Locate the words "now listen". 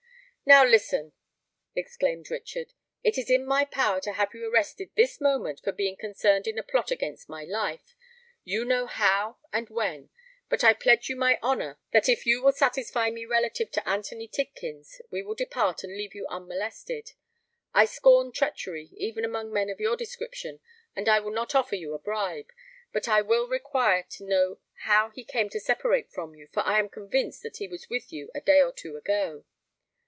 0.43-1.13